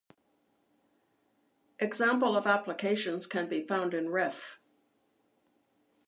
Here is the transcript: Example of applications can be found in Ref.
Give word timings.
Example 1.77 2.35
of 2.35 2.47
applications 2.47 3.27
can 3.27 3.47
be 3.47 3.61
found 3.61 3.93
in 3.93 4.09
Ref. 4.09 4.59